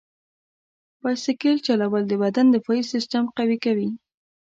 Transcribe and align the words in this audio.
بایسکل 1.01 1.55
چلول 1.67 2.03
د 2.07 2.13
بدن 2.23 2.45
دفاعي 2.55 2.83
سیستم 2.93 3.23
قوي 3.37 3.57
کوي. 3.65 3.89